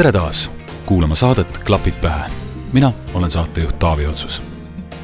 Tere 0.00 0.12
taas 0.12 0.50
kuulama 0.86 1.14
saadet 1.14 1.58
Klapid 1.64 1.94
pähe. 2.00 2.30
mina 2.72 2.92
olen 3.14 3.30
saatejuht 3.30 3.78
Taavi 3.78 4.06
Otsus. 4.06 4.42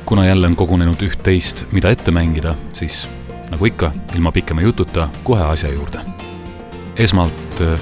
kuna 0.06 0.27
jälle 0.27 0.46
on 0.46 0.56
kogunenud 0.56 1.02
üht-teist, 1.02 1.73
mida 1.73 1.91
ette 1.91 2.10
mängida, 2.10 2.54
siis 2.73 3.09
nagu 3.51 3.64
ikka, 3.64 3.92
ilma 4.14 4.32
pikema 4.32 4.60
jututa 4.60 5.09
kohe 5.24 5.42
asja 5.45 5.73
juurde. 5.73 6.01
esmalt 6.96 7.60
äh, 7.60 7.80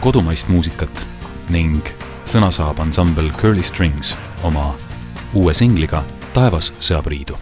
kodumaist 0.00 0.48
muusikat 0.48 1.06
ning 1.48 1.84
sõna 2.24 2.50
saab 2.50 2.80
ansambel 2.80 3.30
Curly 3.32 3.62
Strings 3.62 4.16
oma 4.42 4.74
uue 5.34 5.54
singliga 5.54 6.04
Taevas 6.32 6.72
seab 6.78 7.06
riidu 7.06 7.36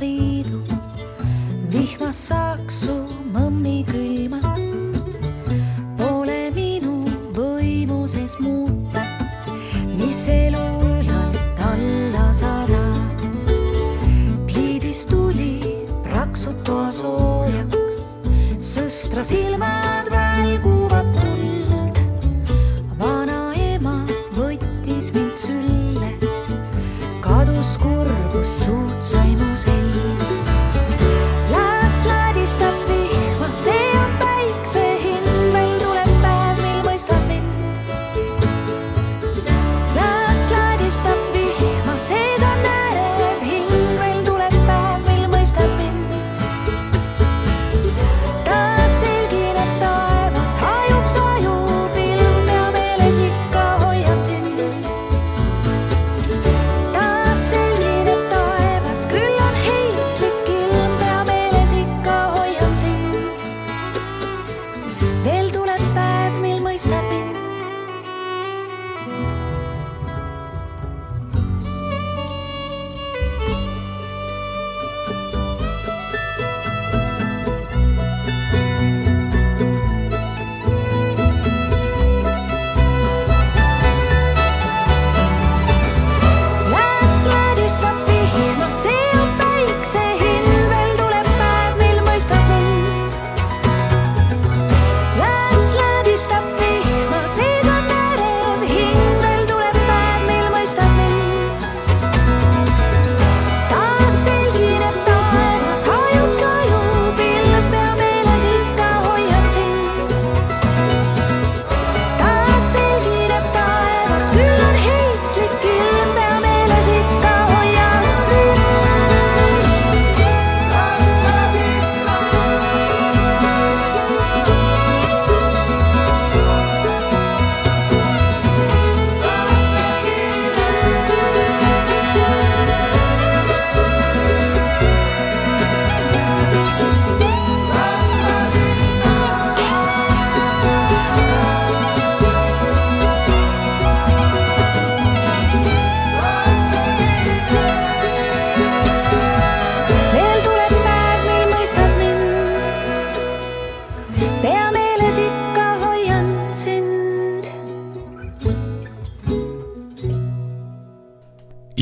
three. 0.00 0.39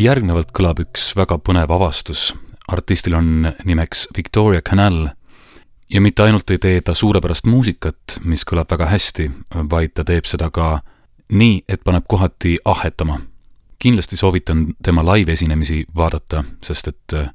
Järgnevalt 0.09 0.53
kõlab 0.57 0.81
üks 0.87 1.13
väga 1.17 1.39
põnev 1.45 1.73
avastus. 1.75 2.35
artistil 2.69 3.15
on 3.17 3.49
nimeks 3.65 4.09
Victoria 4.17 4.61
Canal 4.63 5.09
ja 5.91 6.01
mitte 6.01 6.23
ainult 6.23 6.51
ei 6.51 6.59
tee 6.59 6.81
ta 6.85 6.95
suurepärast 6.95 7.47
muusikat, 7.49 8.19
mis 8.25 8.45
kõlab 8.45 8.69
väga 8.71 8.91
hästi, 8.93 9.31
vaid 9.71 9.95
ta 9.95 10.05
teeb 10.05 10.29
seda 10.29 10.51
ka 10.51 10.81
nii, 11.33 11.65
et 11.69 11.85
paneb 11.85 12.05
kohati 12.09 12.57
ahhetama. 12.65 13.21
kindlasti 13.79 14.17
soovitan 14.17 14.75
tema 14.83 15.03
live-esinemisi 15.03 15.85
vaadata, 15.97 16.45
sest 16.63 16.89
et 16.89 17.15
äh, 17.15 17.31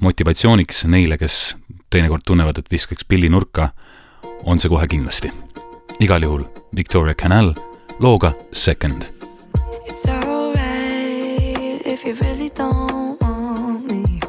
motivatsiooniks 0.00 0.84
neile, 0.84 1.18
kes 1.18 1.56
teinekord 1.90 2.22
tunnevad, 2.26 2.58
et 2.58 2.70
viskaks 2.70 3.04
pilli 3.04 3.28
nurka, 3.28 3.70
on 4.44 4.58
see 4.58 4.68
kohe 4.68 4.86
kindlasti. 4.86 5.32
igal 6.00 6.22
juhul 6.22 6.44
Victoria 6.76 7.14
Canal 7.14 7.54
looga 7.98 8.34
Second. 8.52 9.04
It's 9.86 10.06
alright 10.08 10.29
if 12.02 12.06
you 12.06 12.14
really 12.26 12.48
don't 12.48 13.20
want 13.20 13.84
me. 13.84 14.20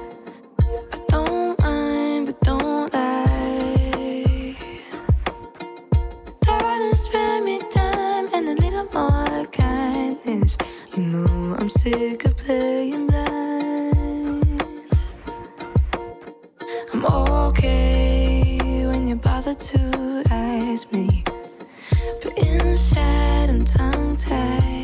I 0.91 0.99
don't 1.07 1.57
mind, 1.61 2.25
but 2.25 2.41
don't 2.41 2.93
lie. 2.93 4.55
Darling, 6.41 6.95
spare 6.95 7.41
me 7.41 7.59
time 7.69 8.27
and 8.33 8.49
a 8.49 8.55
little 8.61 8.89
more 8.93 9.45
kindness. 9.45 10.57
You 10.97 11.03
know 11.03 11.55
I'm 11.59 11.69
sick 11.69 12.25
of 12.25 12.35
playing 12.35 13.07
blind. 13.07 14.61
I'm 16.93 17.05
okay 17.05 18.85
when 18.85 19.07
you 19.07 19.15
bother 19.15 19.53
to 19.53 20.23
ask 20.29 20.91
me, 20.91 21.23
but 22.21 22.37
inside 22.37 23.49
I'm 23.49 23.63
tongue 23.63 24.17
tied. 24.17 24.80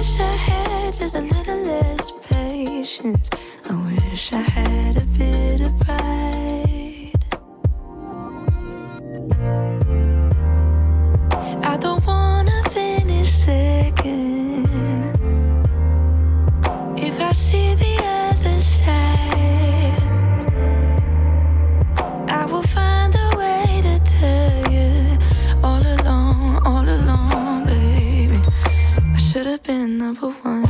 Wish 0.00 0.18
I 0.18 0.32
had 0.32 0.94
just 0.94 1.14
a 1.14 1.20
little 1.20 1.58
less 1.58 2.10
patience. 2.22 3.28
I 3.68 3.74
wish 3.84 4.32
I 4.32 4.40
had 4.40 4.96
a 4.96 5.06
bit 5.18 5.60
of 5.60 5.78
pride. 5.80 7.22
I 11.72 11.76
don't 11.76 12.06
wanna 12.06 12.62
finish 12.70 13.30
second. 13.30 14.39
Been 29.70 29.98
number 29.98 30.30
one. 30.42 30.69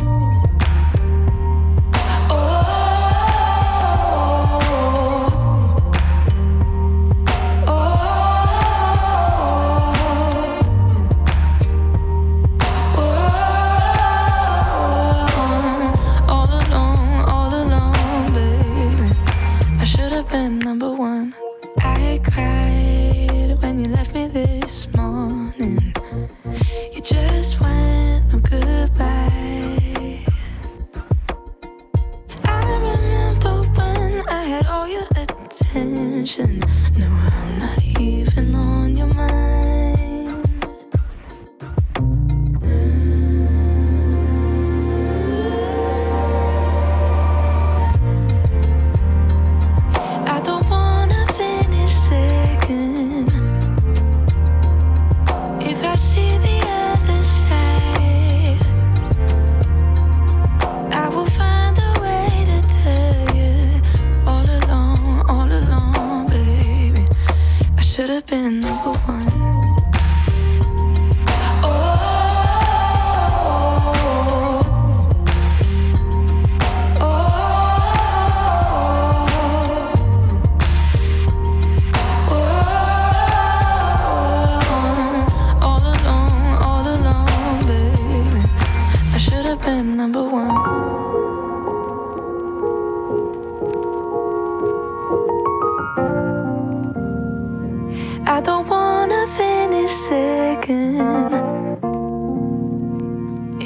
Wanna 98.81 99.23
finish 99.39 99.93
second. 100.09 101.01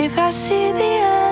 If 0.05 0.13
I 0.19 0.31
see 0.31 0.67
the 0.81 0.93
other 1.11 1.24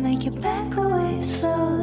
make 0.00 0.24
you 0.24 0.30
back 0.30 0.76
away 0.76 1.22
slowly? 1.22 1.79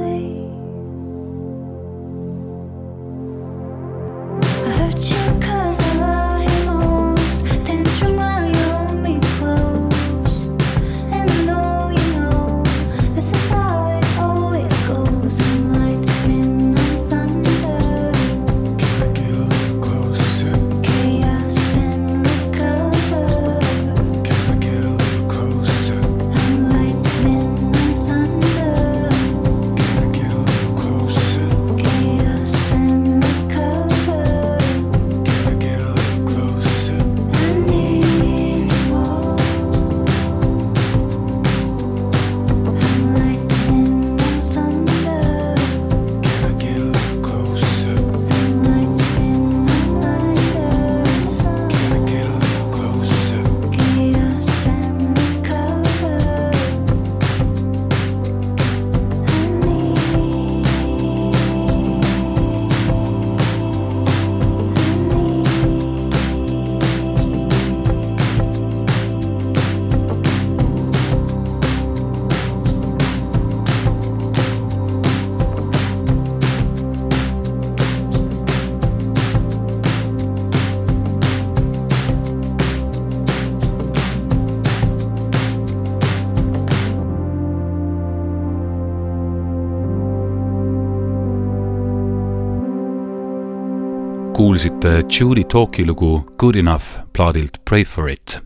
Kuulsite 94.37 95.03
July 95.09 95.43
Talki 95.43 95.83
lugu 95.83 96.23
Good 96.37 96.55
Enough 96.55 96.83
plaadilt 97.13 97.57
Pray 97.65 97.83
for 97.83 98.07
it. 98.09 98.39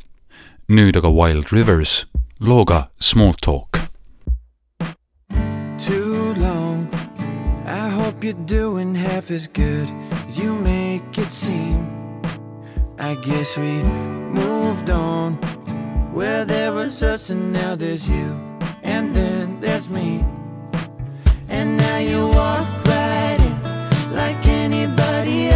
nüüd 0.70 0.96
aga 0.96 1.10
Wild 1.10 1.52
Rivers 1.52 2.06
looga 2.40 2.90
Small 3.00 3.34
Talk. 3.34 3.80
too 5.78 6.34
long. 6.38 6.88
I 7.66 7.90
hope 7.90 8.24
you're 8.24 8.46
doing 8.46 8.96
half 8.96 9.32
as 9.32 9.48
good 9.48 9.90
as 10.28 10.38
you 10.40 10.54
make 10.54 11.18
it 11.22 11.32
seem. 11.32 11.88
I 13.00 13.16
guess 13.16 13.58
we 13.58 13.84
moved 14.32 14.90
on. 14.90 15.38
Well, 16.14 16.46
there 16.46 16.72
was 16.72 17.02
us, 17.04 17.30
and 17.32 17.52
now 17.52 17.76
there's 17.76 18.08
you, 18.08 18.40
and 18.84 19.14
then 19.14 19.60
there's 19.60 19.90
me. 19.90 20.24
And 21.50 21.78
now 21.78 21.98
you 21.98 22.28
walk 22.28 22.68
right 22.86 23.01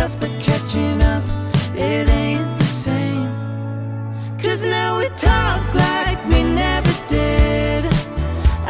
else, 0.05 0.15
but 0.15 0.29
catching 0.39 1.01
up, 1.01 1.23
it 1.73 2.07
ain't 2.09 2.59
the 2.59 2.65
same. 2.65 3.27
Cause 4.37 4.61
now 4.61 4.99
we 4.99 5.07
talk 5.09 5.61
like 5.73 6.23
we 6.27 6.43
never 6.43 6.93
did. 7.07 7.85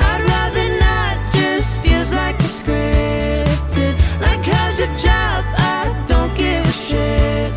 I'd 0.07 0.21
rather 0.33 0.67
not, 0.85 1.15
just 1.33 1.81
feels 1.81 2.11
like 2.13 2.35
it's 2.39 2.61
scripted. 2.61 3.93
Like, 4.21 4.45
how's 4.45 4.79
your 4.79 4.93
job? 5.07 5.43
I 5.57 6.05
don't 6.07 6.33
give 6.37 6.63
a 6.63 6.75
shit. 6.87 7.51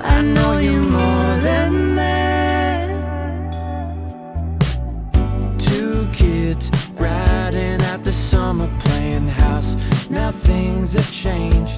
I 0.00 0.20
know 0.22 0.58
you 0.58 0.78
more 1.00 1.34
than 1.48 1.96
that. 1.96 2.88
Two 5.58 6.06
kids 6.12 6.70
riding 6.92 7.80
out 7.90 8.04
the 8.04 8.12
summer 8.12 8.68
playing 8.78 9.28
house. 9.28 9.74
Now 10.08 10.30
things 10.30 10.92
have 10.92 11.10
changed. 11.10 11.73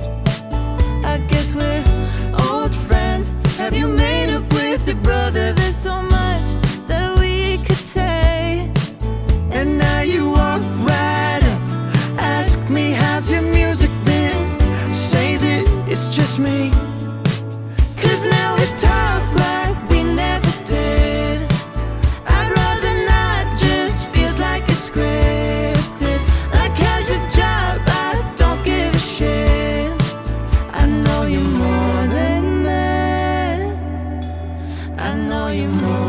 I 35.16 35.18
know 35.18 35.48
you 35.48 35.68
more 35.68 36.05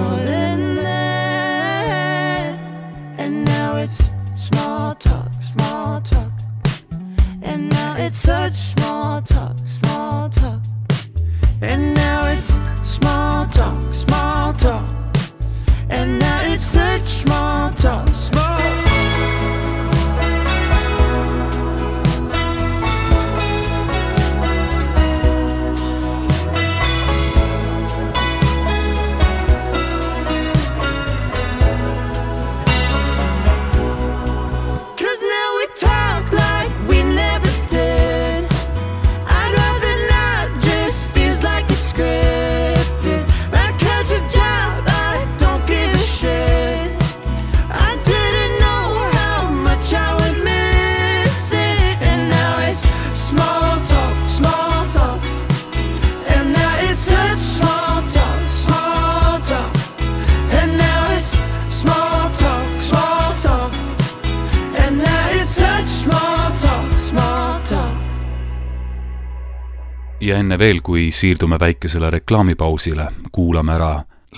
enne 70.48 70.56
veel, 70.62 70.78
kui 70.80 71.10
siirdume 71.12 71.58
väikesele 71.60 72.08
reklaamipausile, 72.14 73.10
kuulame 73.36 73.74
ära 73.76 73.90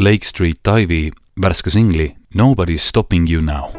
Lake 0.01 0.25
Street 0.25 0.57
Dive'i 0.65 1.11
värske 1.37 1.69
singli 1.69 2.07
Nobody's 2.33 2.81
stopping 2.81 3.27
you 3.29 3.41
now. 3.41 3.69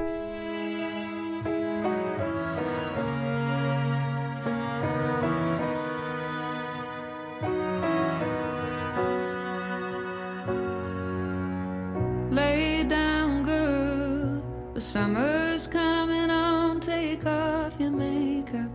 Lay 12.30 12.84
down, 12.84 13.42
girl. 13.42 14.42
The 14.74 14.80
summer's 14.80 15.66
coming 15.66 16.30
on. 16.30 16.78
Take 16.78 17.26
off 17.26 17.74
your 17.80 17.90
makeup 17.90 18.70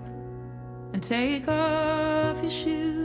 and 0.94 1.02
take 1.02 1.48
off 1.48 2.42
your 2.42 2.52
shoes. 2.52 3.05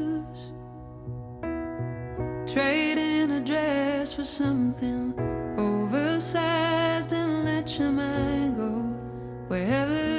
Trading 2.53 3.31
a 3.31 3.41
dress 3.41 4.13
for 4.13 4.25
something 4.25 5.15
oversized 5.57 7.13
and 7.13 7.45
let 7.45 7.79
your 7.79 7.93
mind 7.93 8.57
go 8.57 8.73
wherever. 9.47 10.10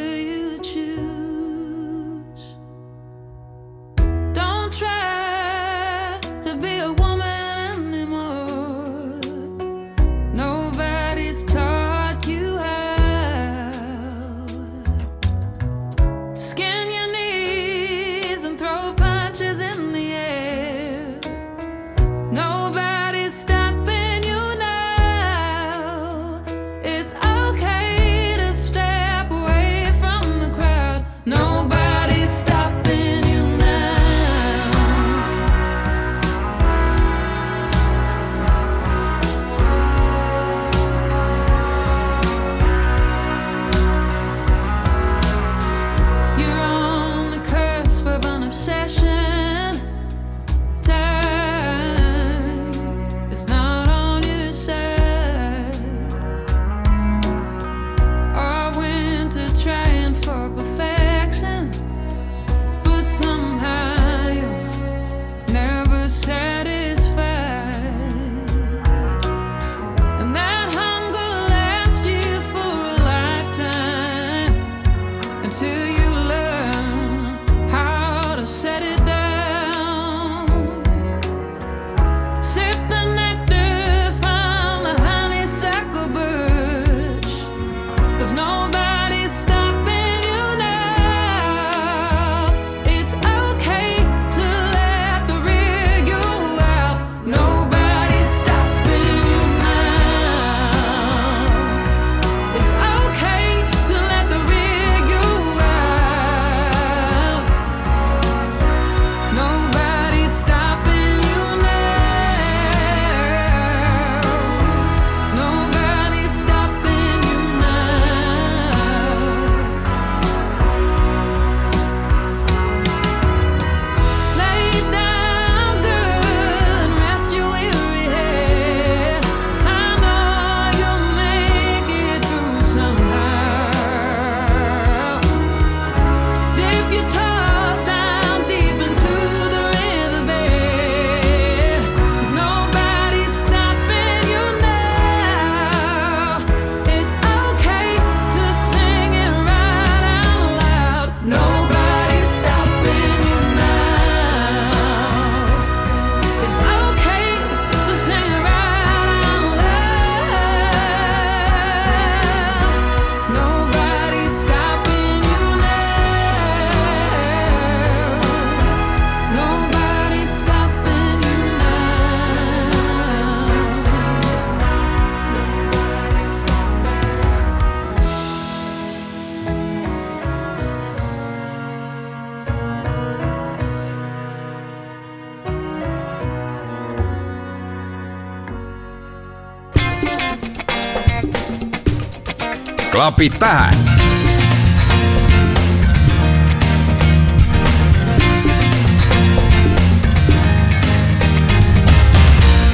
klapid 193.02 193.40
pähe. 193.40 193.72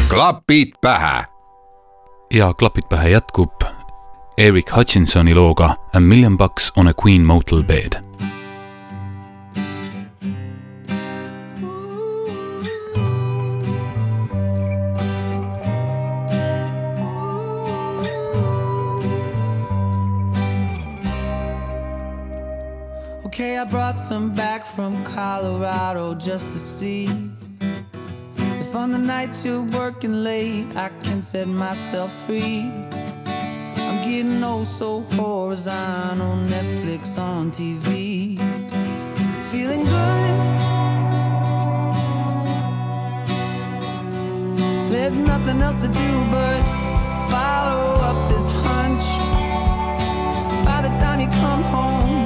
klapid 0.09 0.71
pähe. 0.81 1.23
ja 2.33 2.53
klapid 2.53 2.83
pähe 2.89 3.09
jätkub 3.09 3.51
Eric 4.37 4.75
Hutchinsoni 4.75 5.35
looga 5.35 5.75
A 5.93 5.99
million 5.99 6.37
bucks 6.37 6.73
on 6.75 6.87
a 6.87 6.93
queen 7.05 7.21
motel 7.21 7.63
bed 7.63 8.03
brought 23.97 24.07
some 24.07 24.29
back 24.29 24.63
from 24.63 25.03
Colorado 25.03 26.13
just 26.13 26.45
to 26.51 26.57
see 26.57 27.09
if 28.61 28.75
on 28.75 28.91
the 28.91 28.97
nights 28.97 29.43
you're 29.43 29.63
working 29.63 30.23
late 30.23 30.67
I 30.75 30.89
can 31.03 31.23
set 31.23 31.47
myself 31.47 32.11
free. 32.27 32.71
I'm 33.87 33.97
getting 34.07 34.43
oh 34.43 34.63
so 34.63 35.01
horizontal, 35.17 36.35
Netflix 36.47 37.17
on 37.17 37.49
TV, 37.49 38.37
feeling 39.51 39.83
good. 39.83 40.35
There's 44.91 45.17
nothing 45.17 45.59
else 45.61 45.81
to 45.81 45.87
do 45.87 46.11
but 46.29 46.61
follow 47.31 47.95
up 48.09 48.29
this 48.29 48.45
hunch. 48.65 49.05
By 50.65 50.81
the 50.87 50.93
time 50.95 51.19
you 51.19 51.27
come 51.41 51.63
home. 51.63 52.16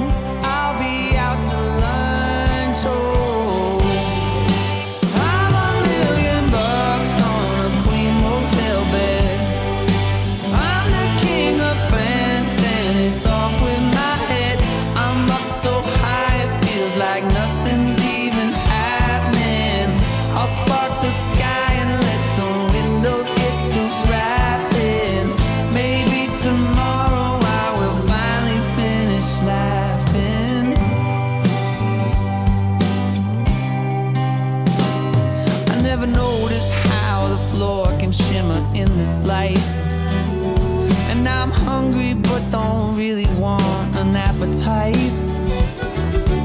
really 43.02 43.26
want 43.34 43.96
an 43.96 44.14
appetite. 44.14 44.94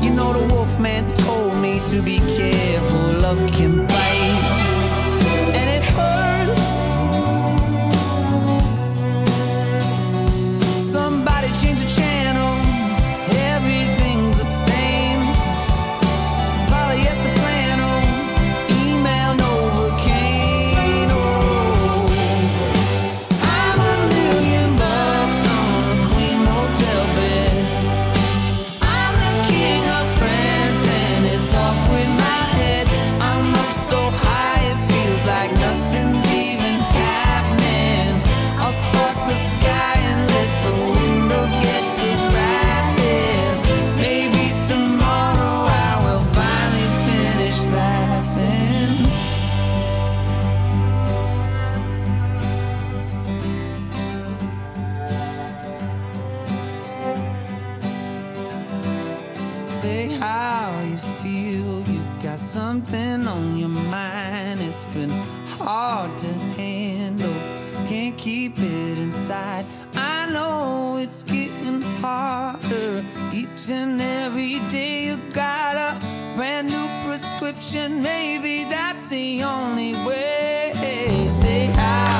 You 0.03 0.09
know, 0.09 0.33
the 0.33 0.51
wolfman 0.51 1.07
told 1.13 1.55
me 1.57 1.79
to 1.91 2.01
be 2.01 2.17
careful, 2.35 3.11
love 3.21 3.37
can 3.51 3.85
something 62.57 63.27
on 63.27 63.55
your 63.55 63.69
mind. 63.69 64.59
It's 64.59 64.83
been 64.85 65.11
hard 65.59 66.17
to 66.17 66.33
handle. 66.59 67.39
Can't 67.85 68.17
keep 68.17 68.53
it 68.57 68.97
inside. 68.97 69.63
I 69.93 70.27
know 70.31 70.97
it's 70.99 71.21
getting 71.21 71.83
harder 72.01 73.05
each 73.31 73.69
and 73.69 74.01
every 74.01 74.57
day. 74.71 75.05
You 75.05 75.17
got 75.33 75.75
a 75.89 75.91
brand 76.35 76.69
new 76.69 76.87
prescription. 77.05 78.01
Maybe 78.01 78.63
that's 78.63 79.07
the 79.09 79.43
only 79.43 79.93
way. 80.07 80.73
Say 81.29 81.67
hi. 81.67 82.16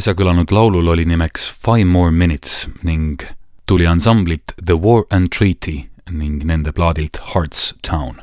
Äsja 0.00 0.14
kõlanud 0.16 0.48
laulul 0.48 0.86
oli 0.94 1.04
nimeks 1.04 1.50
Five 1.60 1.84
More 1.84 2.08
Minutes 2.10 2.70
ning 2.86 3.20
tuli 3.68 3.84
ansamblit 3.84 4.54
The 4.56 4.78
War 4.80 5.04
and 5.12 5.28
Treaty 5.28 5.90
ning 6.08 6.40
nende 6.48 6.72
plaadilt 6.72 7.20
Hearts 7.34 7.74
Town. 7.84 8.22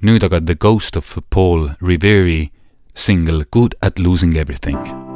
nüüd 0.00 0.24
aga 0.24 0.40
The 0.40 0.56
Ghost 0.56 0.96
of 0.96 1.18
Paul 1.28 1.74
Revere 1.84 2.48
single 2.94 3.44
Good 3.50 3.76
at 3.82 3.98
Losing 3.98 4.38
Everything 4.40 5.07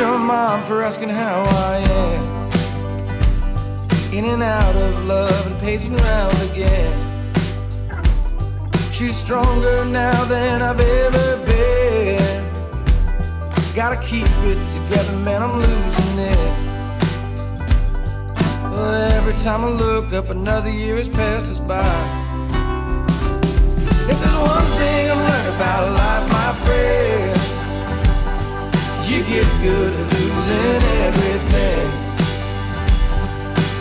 your 0.00 0.18
mom 0.18 0.64
for 0.64 0.82
asking 0.82 1.10
how 1.10 1.42
I 1.42 1.76
am 1.76 2.50
in 4.14 4.24
and 4.24 4.42
out 4.42 4.74
of 4.74 5.04
love 5.04 5.46
and 5.46 5.60
pacing 5.60 5.94
around 6.00 6.34
again. 6.50 6.90
She's 8.90 9.14
stronger 9.14 9.84
now 9.84 10.24
than 10.24 10.62
I've 10.62 10.80
ever 10.80 11.44
been. 11.44 12.18
Gotta 13.74 14.00
keep 14.00 14.26
it 14.50 14.58
together, 14.70 15.16
man, 15.18 15.42
I'm 15.42 15.58
losing 15.58 16.18
it. 16.18 16.54
Well, 18.72 18.94
every 19.18 19.34
time 19.34 19.66
I 19.66 19.68
look 19.68 20.14
up, 20.14 20.30
another 20.30 20.70
year 20.70 20.96
has 20.96 21.10
passed 21.10 21.52
us 21.52 21.60
by. 21.60 21.84
If 24.08 24.18
there's 24.18 24.38
one 24.54 24.66
thing 24.80 25.10
I've 25.10 25.18
learned 25.28 25.48
about 25.56 25.92
life, 25.92 26.26
my 26.32 26.52
friend, 26.64 27.19
you 29.10 29.24
get 29.24 29.46
good 29.60 29.92
at 29.92 30.12
losing 30.12 30.82
everything. 31.06 31.90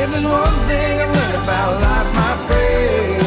If 0.02 0.10
there's 0.10 0.26
one 0.26 0.58
thing 0.68 1.02
I 1.02 1.06
learned 1.06 1.44
about 1.44 1.82
life, 1.86 2.10
my 2.16 2.34
friend, 2.48 3.22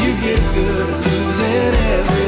you 0.00 0.10
get 0.22 0.40
good 0.54 0.90
at 0.90 1.06
losing 1.06 1.74
everything. 1.74 2.27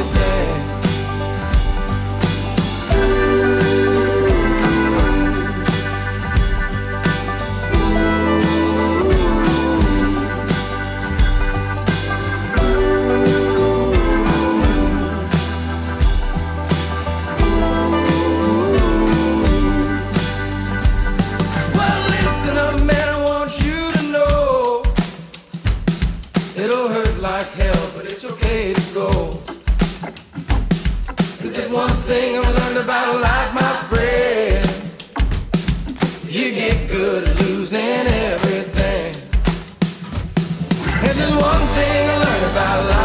Thing 32.10 32.36
I've 32.36 32.54
learned 32.58 32.78
about 32.78 33.20
life, 33.20 33.54
my 33.54 33.72
friend. 33.88 34.66
You 36.28 36.50
get 36.50 36.88
good 36.90 37.22
at 37.28 37.40
losing 37.42 38.04
everything. 38.26 39.14
If 41.06 41.14
there's 41.18 41.36
one 41.50 41.64
thing 41.76 42.00
I 42.10 42.16
learned 42.24 42.46
about 42.50 42.78
life, 42.90 42.99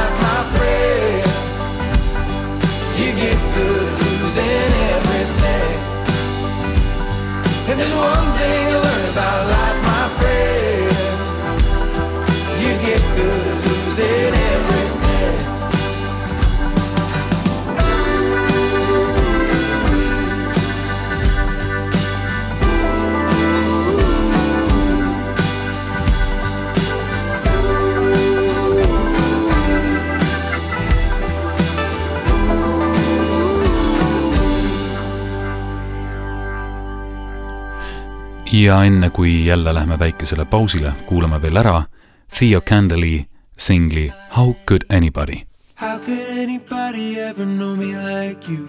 ja 38.64 38.84
enne 38.84 39.10
kui 39.10 39.46
jälle 39.46 39.74
lähme 39.74 40.00
väikesele 40.00 40.46
pausile, 40.46 40.94
kuulame 41.06 41.42
veel 41.42 41.58
ära 41.58 41.84
Theo 42.38 42.62
Candeli 42.62 43.26
singli 43.58 44.12
How 44.38 44.54
could 44.66 44.86
anybody 44.90 45.44
How 45.76 46.00
could 46.00 46.40
anybody 46.44 47.20
ever 47.20 47.46
know 47.46 47.76
me 47.76 47.86
like 47.86 48.52
you? 48.52 48.68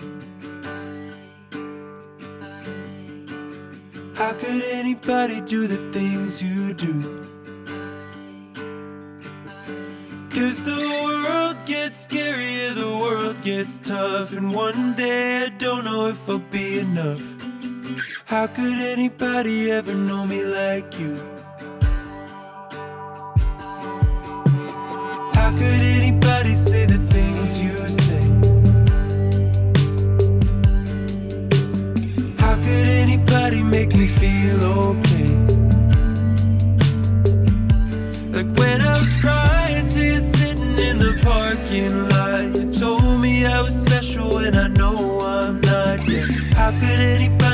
How 4.14 4.34
could 4.34 4.62
anybody 4.72 5.40
do 5.40 5.68
the 5.68 5.78
things 5.92 6.42
you 6.42 6.74
do? 6.74 7.26
Cause 10.30 10.64
the 10.64 11.02
world 11.04 11.56
gets 11.66 12.08
scarier, 12.08 12.74
the 12.74 12.98
world 13.00 13.40
gets 13.42 13.78
tough, 13.78 14.36
and 14.36 14.52
one 14.54 14.94
day 14.96 15.44
I 15.44 15.48
don't 15.58 15.84
know 15.84 16.08
if 16.08 16.28
I'll 16.28 16.38
be 16.50 16.80
enough. 16.80 17.45
How 18.24 18.48
could 18.48 18.78
anybody 18.78 19.70
ever 19.70 19.94
know 19.94 20.26
me 20.26 20.42
like 20.44 20.98
you? 20.98 21.14
How 25.34 25.52
could 25.52 25.80
anybody 25.98 26.54
say 26.54 26.86
the 26.86 26.98
things 26.98 27.58
you 27.58 27.76
say? 27.88 28.26
How 32.38 32.56
could 32.56 32.88
anybody 33.04 33.62
make 33.62 33.94
me 33.94 34.08
feel 34.08 34.64
okay? 34.64 35.36
Like 38.34 38.58
when 38.58 38.80
I 38.80 38.98
was 38.98 39.14
crying 39.16 39.86
to 39.86 40.00
you 40.00 40.18
sitting 40.18 40.78
in 40.78 40.98
the 40.98 41.20
parking 41.22 42.08
lot, 42.08 42.56
you 42.56 42.72
told 42.72 43.20
me 43.20 43.46
I 43.46 43.60
was 43.62 43.78
special 43.78 44.38
and 44.38 44.56
I 44.56 44.66
know 44.66 45.20
I'm 45.20 45.60
not 45.60 46.08
yet. 46.08 46.28
How 46.54 46.72
could 46.72 46.82
anybody 46.82 47.45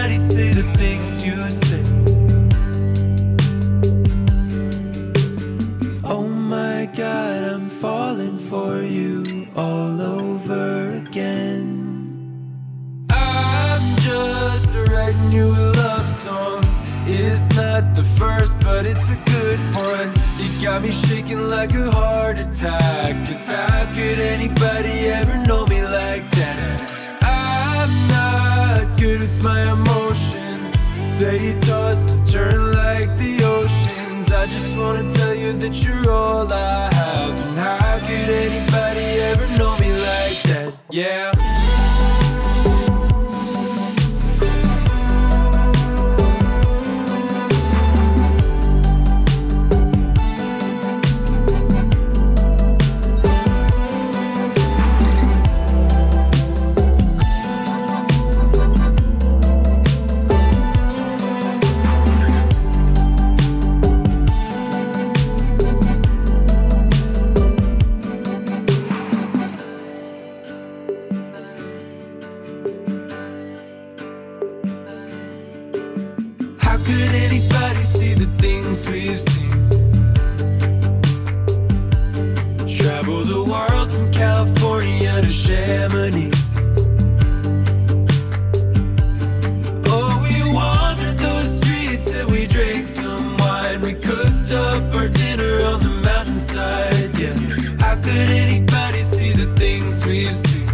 could 98.12 98.28
anybody 98.28 99.02
see 99.02 99.32
the 99.32 99.48
things 99.56 100.04
we've 100.04 100.36
seen? 100.36 100.68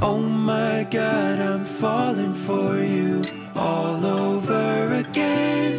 Oh 0.00 0.18
my 0.18 0.86
god, 0.90 1.38
I'm 1.38 1.64
falling 1.64 2.34
for 2.46 2.78
you 2.78 3.22
all 3.54 4.00
over 4.06 4.94
again. 5.04 5.76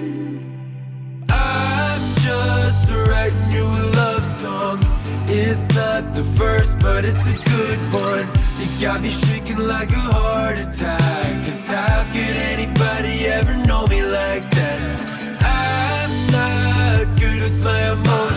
I'm 1.29 2.03
just 2.27 2.87
writing 3.07 3.51
you 3.51 3.65
a 3.81 3.85
love 4.01 4.25
song. 4.25 4.77
It's 5.27 5.67
not 5.73 6.13
the 6.13 6.25
first, 6.39 6.79
but 6.79 7.03
it's 7.03 7.27
a 7.35 7.37
good 7.53 7.79
one. 7.91 8.27
You 8.59 8.67
got 8.79 9.01
me 9.01 9.09
shaking 9.09 9.61
like 9.73 9.89
a 9.89 10.05
heart 10.17 10.59
attack. 10.59 11.45
Cause 11.45 11.69
how 11.69 12.03
could 12.13 12.37
anybody 12.53 13.15
ever 13.37 13.55
know 13.67 13.87
me 13.87 14.03
like 14.03 14.45
that? 14.51 14.58
My 17.51 17.91
emotions. 17.91 18.28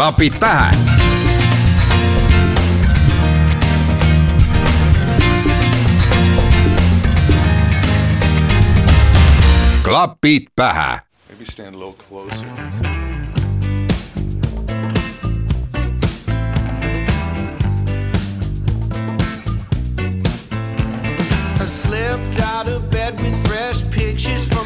klapid 0.00 0.32
pähe. 0.40 0.70
klapid 9.84 10.42
pähe. 10.56 11.00
Maybe 11.28 11.44
stand 11.44 11.74
a 11.74 11.78
little 11.78 11.92
closer. 11.92 12.46
slipped 21.66 22.40
out 22.40 22.68
of 22.68 22.90
bed 22.90 23.20
with 23.20 23.46
fresh 23.46 23.84
pictures 23.90 24.44
from 24.48 24.59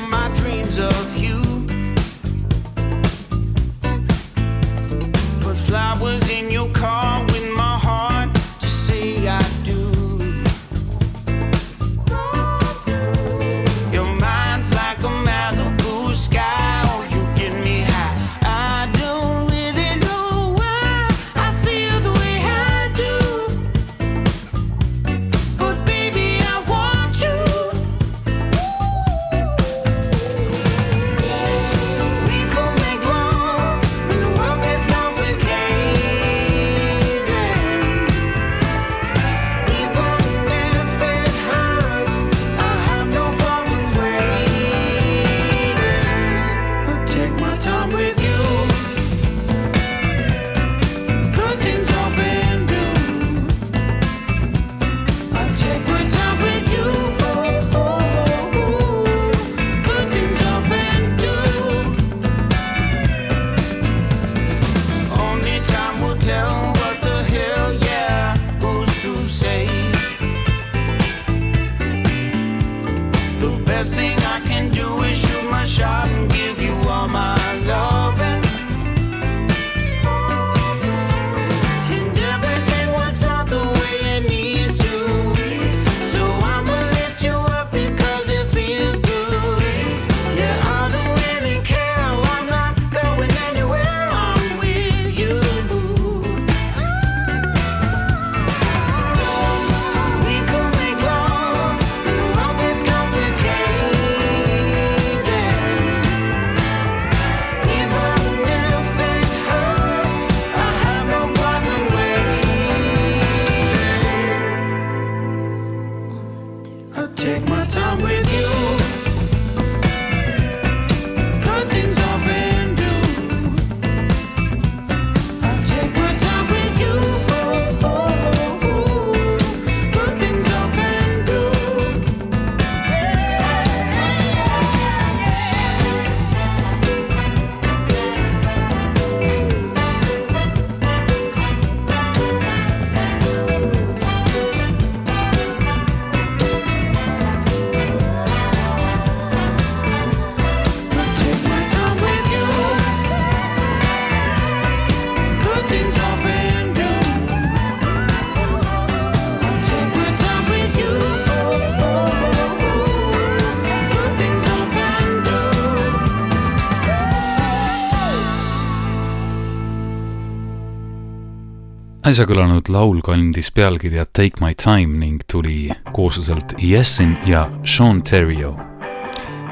äsja 172.15 172.29
kõlanud 172.31 172.69
laul 172.71 173.01
kandis 173.03 173.49
pealkirja 173.51 174.05
Take 174.07 174.39
my 174.39 174.55
time 174.55 175.01
ning 175.01 175.25
tuli 175.27 175.73
koosluselt 175.97 176.53
Yesin 176.63 177.17
ja 177.27 177.49
Sean 177.67 178.05
Terrio. 178.07 178.53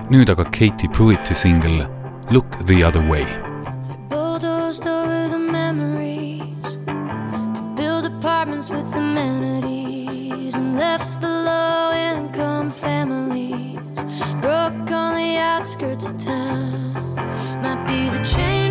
nüüd 0.06 0.30
aga 0.30 0.44
Katie 0.44 0.86
Pruitti 0.94 1.34
singel 1.34 1.88
Look 2.30 2.54
the 2.66 2.84
other 2.86 3.02
way. 3.02 3.26
apartments 8.06 8.70
with 8.70 8.94
amenities 8.94 10.54
and 10.54 10.76
left 10.76 11.20
the 11.20 11.26
low 11.28 11.90
income 11.92 12.70
families 12.70 13.98
broke 14.40 14.90
on 14.92 15.14
the 15.16 15.36
outskirts 15.36 16.04
of 16.04 16.16
town 16.16 16.92
might 17.62 17.82
be 17.88 18.08
the 18.16 18.22
change 18.24 18.61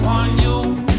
upon 0.00 0.38
you. 0.38 0.89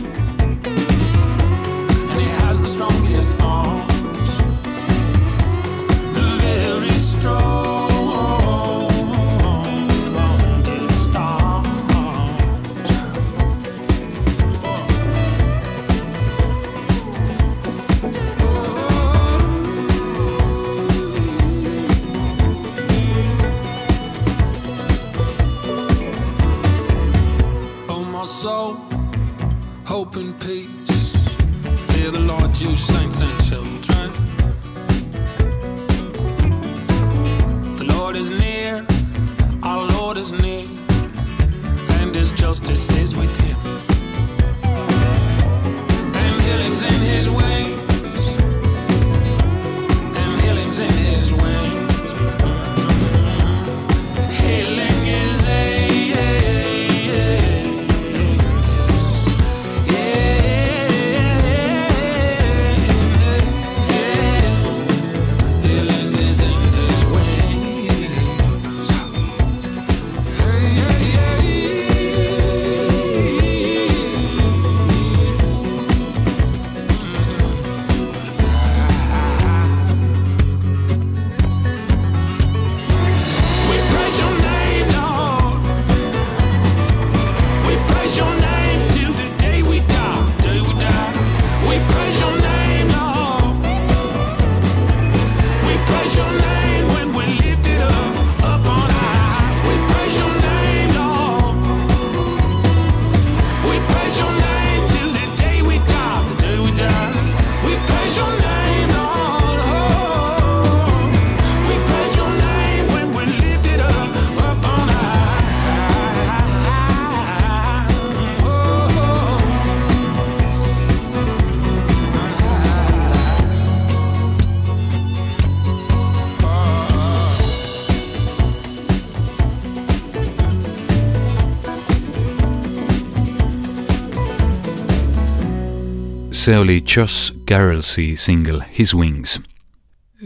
See 136.42 136.58
oli 136.58 136.84
Josh 136.96 137.34
Garrelsi 137.48 138.18
singel 138.18 138.62
His 138.80 138.96
Wings. 138.96 139.42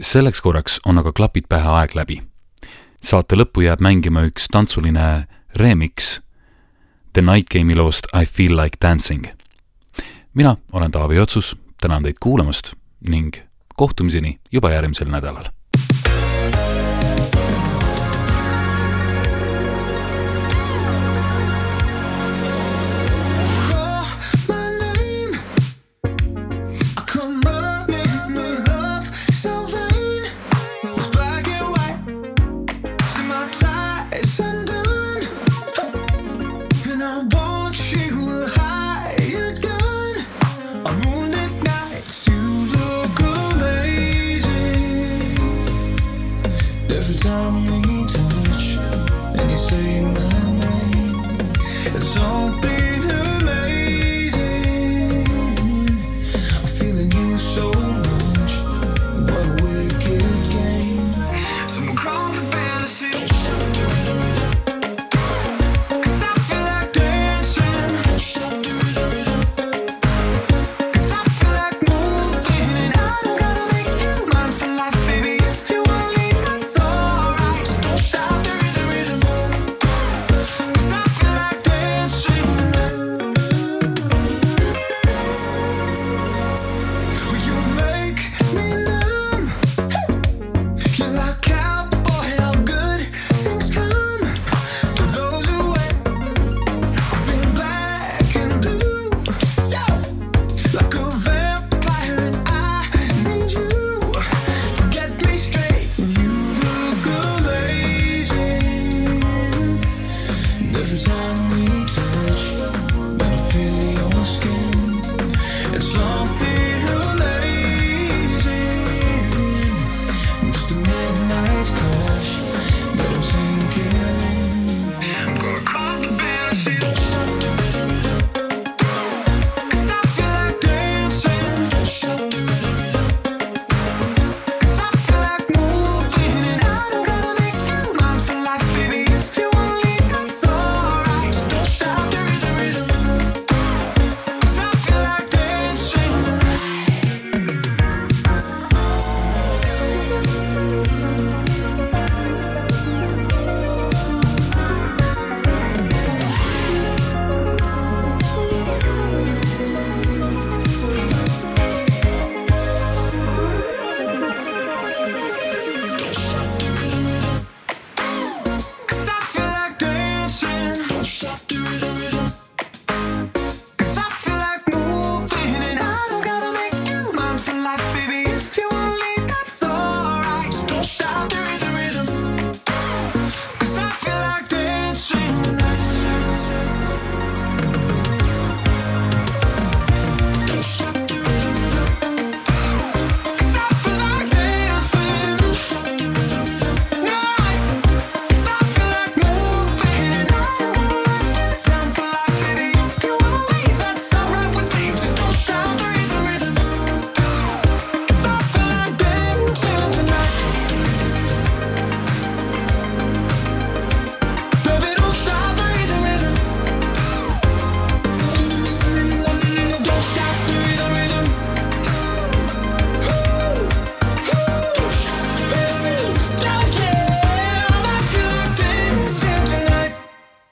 selleks 0.00 0.40
korraks 0.40 0.80
on 0.86 0.98
aga 0.98 1.12
klapid 1.12 1.44
pähe 1.48 1.68
aeg 1.68 1.92
läbi. 1.94 2.22
saate 3.02 3.36
lõppu 3.36 3.60
jääb 3.66 3.82
mängima 3.84 4.22
üks 4.24 4.48
tantsuline 4.48 5.26
remix 5.56 6.20
The 7.12 7.20
Night 7.22 7.52
Game'i 7.52 7.76
loost 7.76 8.08
I 8.16 8.24
Feel 8.24 8.56
Like 8.56 8.78
Dancing. 8.82 9.26
mina 10.34 10.56
olen 10.72 10.90
Taavi 10.90 11.20
Otsus, 11.20 11.56
tänan 11.80 12.02
teid 12.02 12.16
kuulamast 12.20 12.72
ning 13.08 13.36
kohtumiseni 13.76 14.38
juba 14.52 14.70
järgmisel 14.70 15.12
nädalal. 15.12 15.52